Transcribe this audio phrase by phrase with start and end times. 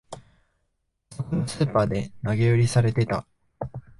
[0.09, 0.17] あ
[1.13, 3.27] そこのスーパーで投げ売りされてた